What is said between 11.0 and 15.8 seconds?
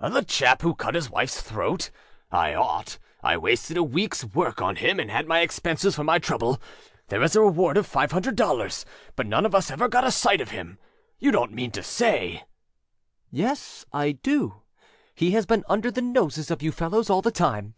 You donât mean to sayââ âYes, I do. He has been